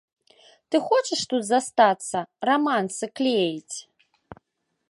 Ты 0.69 0.77
хочаш 0.87 1.21
тут 1.33 1.43
застацца, 1.51 2.17
рамансы 2.51 3.05
клеіць. 3.21 3.77